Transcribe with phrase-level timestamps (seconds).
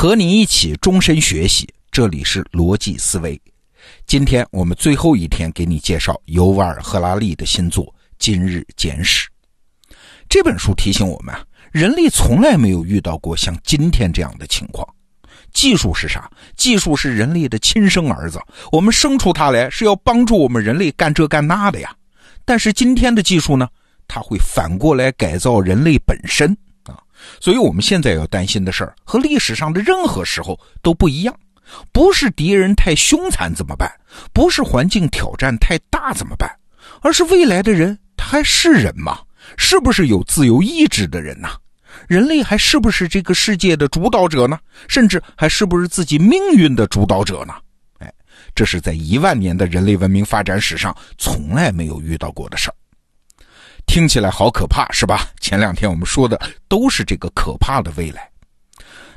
[0.00, 3.38] 和你一起终身学习，这里是逻辑思维。
[4.06, 7.84] 今天我们最后一天给你介绍尤瓦尔·赫拉利的新作
[8.18, 9.28] 《今日简史》。
[10.26, 14.88] 这本书提醒我们啊，人类从来没有遇到过像今天这样的情况。
[15.52, 16.30] 技术是啥？
[16.56, 18.40] 技术是人类的亲生儿子，
[18.72, 21.94] 我们生出它来是要帮助我们人类干这干那的呀。
[22.46, 23.68] 但是今天的技术呢，
[24.08, 26.56] 它会反过来改造人类本身。
[27.40, 31.34] 所以我们现在要担心的事儿和历史上的任何时候都不一样。
[31.92, 33.88] 不是敌人太凶残怎么办？
[34.32, 36.50] 不是环境挑战太大怎么办？
[37.00, 39.20] 而是未来的人他还是人吗？
[39.56, 41.48] 是不是有自由意志的人呢？
[42.08, 44.58] 人类还是不是这个世界的主导者呢？
[44.88, 47.54] 甚至还是不是自己命运的主导者呢？
[47.98, 48.12] 哎，
[48.54, 52.74] 这是在一万年的人类文明发展史上从来没有遇到过的事儿。
[53.90, 55.28] 听起来好可怕，是吧？
[55.40, 58.30] 前两天我们说的都是这个可怕的未来。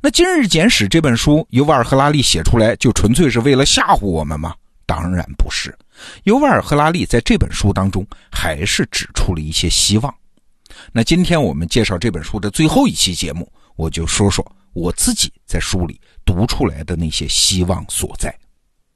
[0.00, 4.54] 那《今日简史》这本书由瓦尔赫拉利写出来，就纯粹是为了吓唬我们吗？
[4.86, 5.76] 当然不是。
[6.22, 10.14] 尤瓦尔赫拉利在这本书当中还是指出了一些希望。
[10.92, 18.32] 那今天我们介绍这本书的最后一期节目，我就说说我自己在书里读出来的那些希望所在。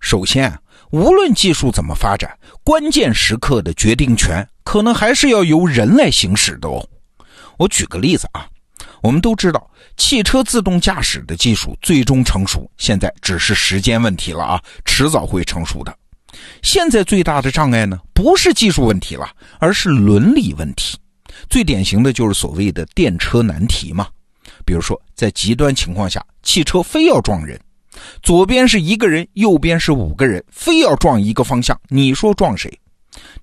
[0.00, 0.52] 首先，
[0.92, 6.86] 无论技术怎么发展，关键时刻的决定权可能还是要由人来行使的哦。
[7.56, 8.46] 我举个例子啊，
[9.02, 15.96] 我们都知道汽车自动驾驶的技术最终成熟，现在只是时间问题了啊，迟早会成熟的。
[16.62, 19.26] 现在最大的障碍呢，不是技术问题了，
[19.58, 20.98] 而是伦理问题。
[21.48, 24.06] 最典型的就是所谓的电车难题嘛，
[24.66, 27.58] 比如说在极端情况下，汽车非要撞人，
[28.22, 32.72] 左边是一个人，右边是五个人，非要撞一个方向，你说撞谁？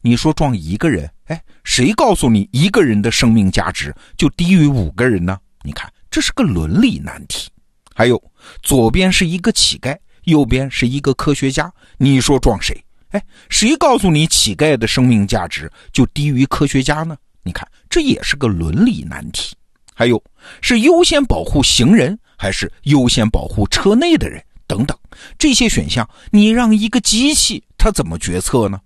[0.01, 1.09] 你说撞一个人？
[1.25, 5.37] 哎，谁告诉你一个人的生命价值就低于五个人呢？
[5.63, 7.49] 你看，这是个伦理难题。
[7.93, 8.21] 还有，
[8.63, 12.75] 左边是一个乞丐，右边是一个科学家，你说撞谁？
[13.09, 17.17] 哎，谁告诉你乞丐的生命价值就低于科学家呢？
[17.43, 19.55] 你看，这也是个伦理难题。
[19.93, 20.23] 还有，
[20.61, 24.41] 是优先保护行人，还是优先保护车内的人？
[24.65, 24.97] 等等，
[25.37, 28.79] 这些选项，你让一个机器它怎么决策呢？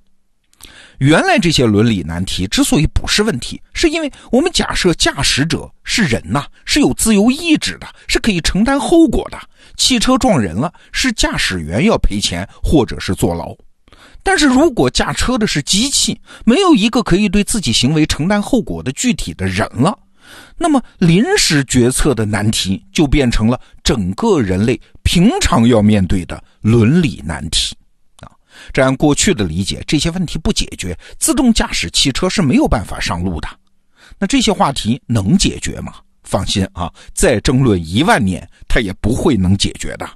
[1.00, 9.38] 原来这些伦理难题之所以不是问题，是因为我们假设驾驶者是人呐，是有自由意志的，是可以承担后果的。
[9.76, 13.54] 汽车撞人了，是驾驶员要赔钱，或者是坐牢。
[14.24, 20.00] 但是如果驾车的是机器，没有一个可以对自己行为承担后果的具体的人了，
[20.58, 27.76] 那么临时决策的难题就变成了整个人类平常要面对的伦理难题
[28.22, 28.32] 啊！
[28.72, 33.48] 这按过去的理解，这些问题不解决，自动驾驶汽车是没有办法上路的。
[34.20, 35.96] 那这些话题能解决吗？
[36.24, 40.10] 放心啊，再争论一万年，它也不会能解决的。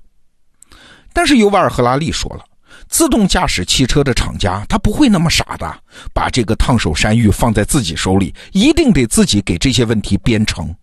[1.13, 2.43] 但是尤瓦尔·赫拉利说了。
[2.89, 5.83] 自动驾驶汽车的厂家，他不会那么傻的，
[6.13, 10.73] 把这个烫手山芋放在自己手里，一定得自己给这些问题编程。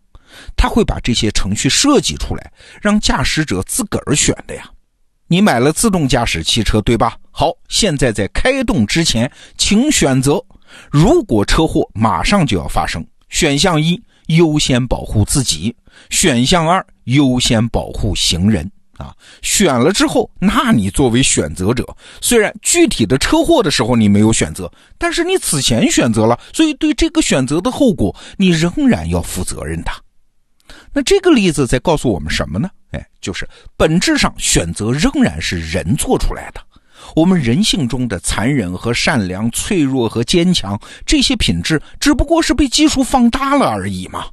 [0.56, 2.52] 他会把这些程序设计出来，
[2.82, 4.68] 让驾驶者自个儿选的呀。
[5.26, 7.16] 你买了自动驾驶汽车，对吧？
[7.30, 10.44] 好，现在在开动之前，请选择。
[10.90, 15.74] 如果车祸马上就要发生，选项一优先保护自己，
[16.10, 18.70] 选项二优先保护行人。
[18.98, 21.84] 啊，选了之后，那你作为选择者，
[22.20, 29.90] 虽然具体的车祸的时候你没有选择，但是你此前选择了，所以对这个选择的后果，你仍然要负责任的。
[30.92, 32.70] 那这个例子在告诉我们什么呢？
[32.92, 36.60] 哎，就是本质上选择仍然是人做出来的。
[37.14, 44.26] 我们人性中的残忍和善良、脆弱和坚强这些品质，只不过是被技术放大了而已嘛。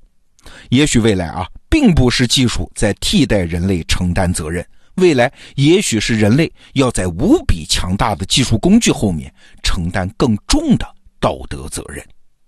[0.69, 1.47] 也许未来啊。
[1.71, 4.63] 并不是技术在替代人类承担责任，
[4.95, 9.33] 未来也许是人类要在无比强大的技术工具后面
[9.63, 10.85] 承担更重的
[11.17, 12.05] 道德责任。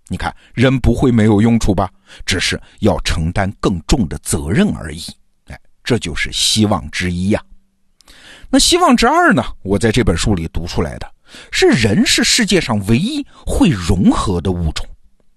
[0.10, 1.90] 你看，人不会没有用处吧？
[2.26, 5.02] 只是要承担更重的责任而已。
[5.46, 7.42] 哎，这就是希望之一呀。
[8.50, 9.42] 那希望之二呢？
[9.64, 11.10] 我在这本书里读出来的
[11.50, 14.86] 是，人是世界上唯一会融合的物种。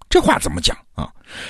[0.09, 1.09] 这话怎么讲啊？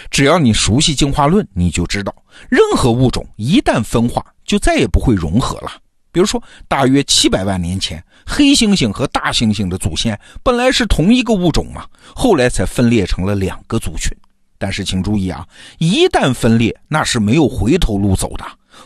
[0.10, 2.14] 只要你熟悉进化论，你就知道，
[2.50, 5.72] 任何物种一旦分化，就再也不会融合了。
[6.12, 14.12] 比如说，大约七百万年前，黑猩猩和大猩猩的祖先本来是同一个物种嘛，后来才分裂成了两个族群。
[14.58, 18.44] 但是请注意啊，一旦分裂，那是没有回头路走的。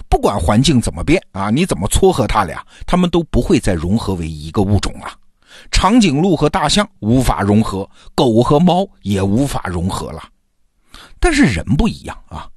[0.10, 5.14] 不管环境怎么变啊，你怎么撮合它俩，它们都不会再融合为一个物种了。
[5.72, 10.24] 长颈鹿和大象无法融合，狗和猫也无法融合了。
[11.20, 12.48] 但是人不一样啊，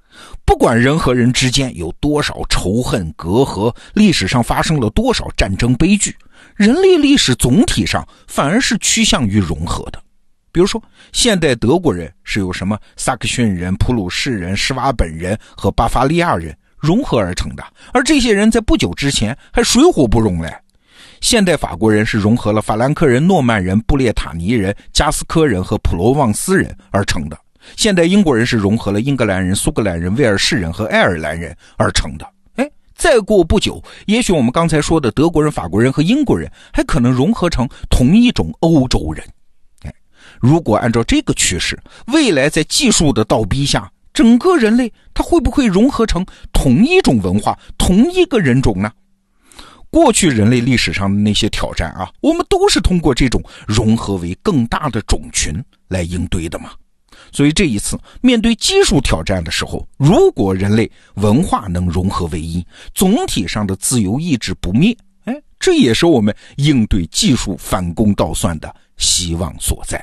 [0.45, 6.17] 不管人和人之间有多少仇恨隔阂，历史上发生了多少战争悲剧，
[6.55, 10.03] 人类历史总体上反而是趋向于融合的。
[10.51, 10.81] 比如说，
[11.13, 20.57] 现代德国人是由什么萨克逊人、普鲁士人、施瓦本人和巴伐利亚人融合而成的，而这些人在不久之前还水火不容嘞。
[21.25, 27.39] 现代法国人是融合了法兰克人、诺曼人、布列塔尼人、加斯科人和普罗旺斯人而成的。
[27.77, 32.27] 现代英国人是融合了英格兰人、苏格兰人、威尔士人和爱尔兰人而成的。
[32.57, 39.27] 哎，再过不久，也许我们刚才说的德国人、法国人和英国人还可能融合成同一种欧洲人。
[39.85, 39.95] 哎
[40.41, 46.23] 如果按照这个趋势，未来在技术的倒逼下，整个人类它会不会融合成
[46.53, 48.93] 同一种文化、同一个人种呢？
[49.95, 55.55] 过去人类历史上的那些挑战啊，我们都是通过这种融合为更大的种群
[55.87, 56.73] 来应对的嘛。
[57.31, 64.97] 所以这一次面对技术挑战的时候，如果人类文化能融合为一，总体上的自由意志不灭，
[65.27, 69.97] 哎，这也是我们应对技术反攻倒算的希望所在。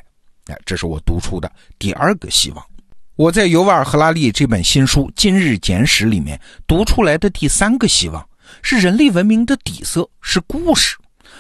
[0.45, 2.65] 哎，这是我读出的第二个希望。
[3.17, 8.25] 我在尤瓦尔·赫拉利这本新书《今日简史》里面读出来的第三个希望
[8.62, 10.98] 是人类文明的底色是故事。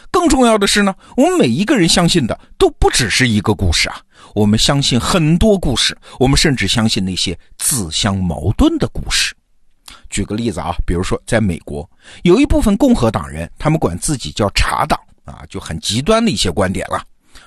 [0.09, 4.01] 更重要的是呢，我们每一个人相信的都不只是一个故事啊，
[4.35, 9.33] 我们相信很多故事，我们甚至相信那些自相矛盾的故事。
[10.09, 11.89] 举个例子啊，比如说在美国，
[12.23, 17.01] 有一部分共和党人，他们管自己叫茶党啊，就很极端的一些观点了。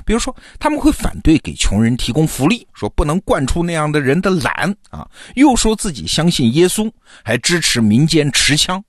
[0.07, 6.91] 比如说，他们会反对给穷人提供福利，说不能惯出那样的人的懒啊，又说自己相信耶稣，
[7.23, 8.83] 还支持民间持枪。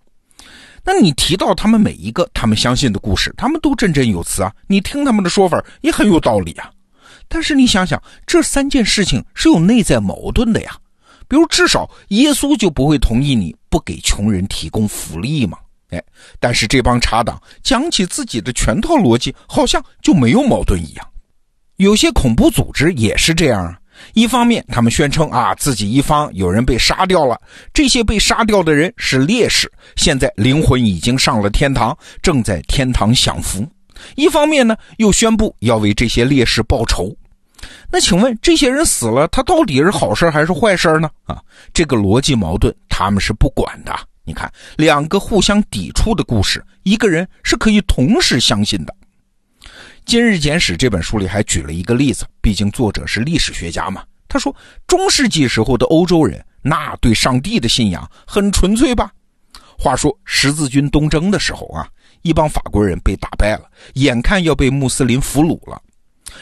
[0.85, 6.69] 那你提到他们每一个他们相信的故事，他们都振振有词啊，你听他们的说法也很有道理啊。
[7.27, 10.77] 但是你想想，这三件事情是有内在矛盾的呀。
[11.27, 15.57] 比如，至少耶稣就不会同意你不给穷人提供福利嘛？
[15.89, 16.03] 哎，
[16.39, 21.07] 但是这帮茶党讲起自己的全套逻辑，好像就没有矛盾一样。
[21.77, 23.79] 有些恐怖组织也是这样啊。
[24.13, 27.39] 一方面，他们宣称啊，自己一方有人被杀掉了，
[27.73, 33.63] 这些被杀掉的人是烈士，现在灵魂已经上了天堂，正在天堂享福；
[34.15, 37.15] 一方面呢，又宣布要为这些烈士报仇。
[37.89, 41.09] 那请问，这些人死了，他到底是好事还是坏事呢？
[41.25, 41.41] 啊，
[41.73, 43.95] 这个逻辑矛盾他们是不管的。
[44.23, 48.93] 你看，两个互相抵触的故事，一个人是可以同时相信的。
[50.05, 54.03] 《今日简史》这本书里还举了一个例子，毕竟作者是历史学家嘛。
[54.27, 54.55] 他说，
[54.85, 59.11] 中世纪时候的欧洲人，那对上帝的信仰很纯粹吧？
[59.79, 61.89] 话说十字军东征的时候啊，
[62.21, 63.63] 一帮法国人被打败了，
[63.95, 65.81] 眼看要被穆斯林俘虏了，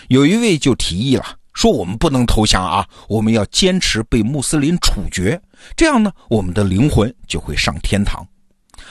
[0.10, 1.26] 有一位就提议了。
[1.54, 2.86] 说我们不能投降啊！
[3.08, 5.40] 我们要坚持被穆斯林处决，
[5.78, 8.28] 这样呢，我们的灵魂就会上天堂。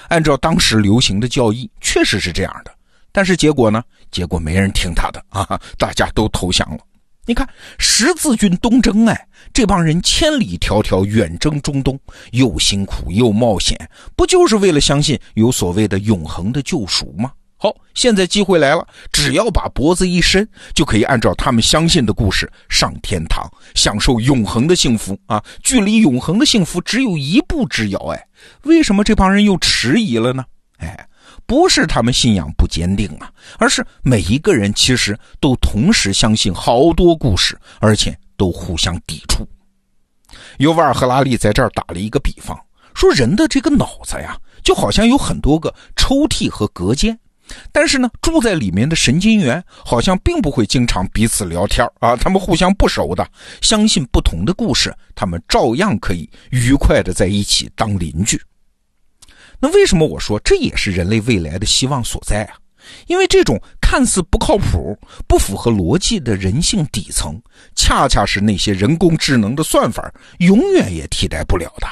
[0.08, 2.72] 按照当时流行的教义，确实是这样的。
[3.12, 3.82] 但是结果呢？
[4.10, 5.60] 结果没人听他的啊！
[5.78, 6.78] 大家都投降了。
[7.24, 7.48] 你看
[7.78, 11.98] 十字军东征，哎，这帮人千里迢迢远征中东，
[12.32, 13.78] 又辛苦又冒险，
[14.16, 17.30] 不就是为了相信有所谓的永恒的救赎吗？
[17.56, 25.40] 好，现在机会来了，只要把脖子一伸，就可以按照他们相信的故事上天堂，享受永恒的幸福啊！
[25.62, 28.26] 距离永恒的幸福只有一步之遥，哎，
[28.64, 30.44] 为什么这帮人又迟疑了呢？
[30.78, 31.06] 哎，
[31.46, 39.46] 不是他们信仰不坚定啊，而是每一个人其实都同时相信好多故事，而且都互相抵触。
[40.58, 42.58] 尤瓦尔·赫拉利在这儿打了一个比方，
[42.94, 47.18] 说人的这个脑子呀，就好像有很多个抽屉和隔间。
[47.70, 53.28] 但是呢，住在里面的神经元好像并不会经常彼此聊天啊，他们互相不熟的，
[53.60, 58.40] 相信不同的故事，他们照样可以愉快的在一起当邻居。
[59.62, 62.56] 那为什么我说这也是人类未来的希望所在啊？
[63.06, 67.40] 因为这种看似不靠谱、不符合逻辑的人性底层，
[67.76, 71.86] 恰恰是那些人工智能的算法永远也替代不了的。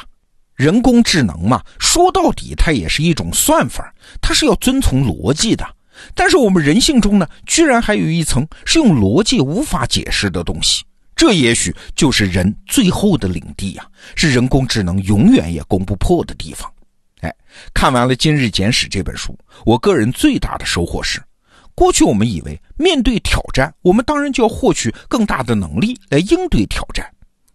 [0.57, 5.65] 人工智能嘛，说到底它也是一种算法，它是要遵从逻辑的。
[6.13, 10.83] 但是我们人性中呢，居然还有一层是用逻辑无法解释的东西，
[11.15, 13.87] 这也许就是人最后的领地呀，
[14.17, 16.69] 是人工智能永远也攻不破的地方。
[17.75, 21.23] 看完了《今日简史》这本书，我个人最大的收获是，
[21.75, 27.05] 过去我们以为面对挑战，我们当然就要获取更大的能力来应对挑战。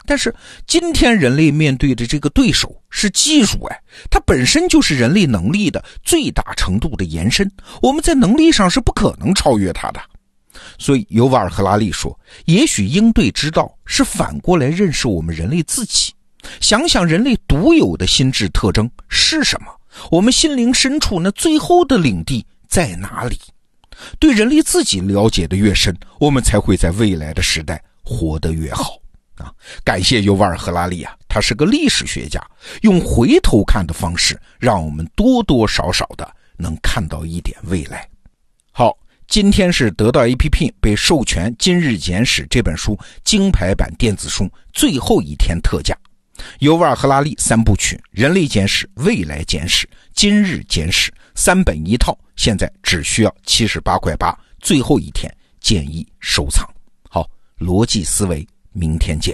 [0.07, 0.33] 但是
[0.67, 7.49] 今天人类面对的这个对手是技术，哎，它本身就是人类能力的最大程度的延伸，
[7.81, 9.99] 我们在能力上是不可能超越它的。
[10.77, 16.13] 所以尤瓦尔·赫拉利说，也许应对之道是反过来认识我们人类自己。
[16.61, 19.67] 想想人类独有的心智特征是什么？
[20.11, 23.39] 我们心灵深处那最后的领地在哪里？
[24.19, 28.99] 对人类自己了解的越深，我们才会在未来的时代活得越好
[29.37, 29.49] 啊！
[29.85, 32.45] 感谢尤瓦尔·赫拉利啊，他是个历史学家，
[32.81, 38.05] 用回头看的方式，让我们多多少少的能看到一点未来。
[38.71, 38.91] 好，
[39.27, 45.97] 今天是得到 APP 被授权《今日简史》这本书金牌版电子书最后一天特价，
[46.59, 52.17] 尤瓦尔·赫拉利三部曲《人类简史》《未来简史》《今日简史》三本一套。
[52.35, 56.69] 现在只需要七十八块八，最后一天建议收藏。
[57.09, 57.25] 好，
[57.57, 59.33] 逻辑思维，明天见。